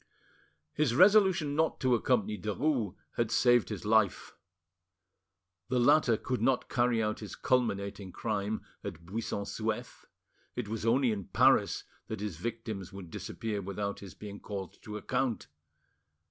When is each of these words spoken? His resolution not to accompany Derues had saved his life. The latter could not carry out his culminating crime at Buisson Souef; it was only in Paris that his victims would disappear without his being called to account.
His 0.73 0.95
resolution 0.95 1.55
not 1.55 1.79
to 1.81 1.93
accompany 1.93 2.35
Derues 2.35 2.95
had 3.17 3.29
saved 3.29 3.69
his 3.69 3.85
life. 3.85 4.33
The 5.69 5.77
latter 5.77 6.17
could 6.17 6.41
not 6.41 6.67
carry 6.69 7.03
out 7.03 7.19
his 7.19 7.35
culminating 7.35 8.11
crime 8.11 8.65
at 8.83 9.05
Buisson 9.05 9.43
Souef; 9.45 10.05
it 10.55 10.67
was 10.67 10.87
only 10.87 11.11
in 11.11 11.25
Paris 11.25 11.83
that 12.07 12.19
his 12.19 12.37
victims 12.37 12.91
would 12.91 13.11
disappear 13.11 13.61
without 13.61 13.99
his 13.99 14.15
being 14.15 14.39
called 14.39 14.81
to 14.81 14.97
account. 14.97 15.45